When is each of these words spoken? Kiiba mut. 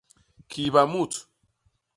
Kiiba 0.49 0.83
mut. 0.91 1.11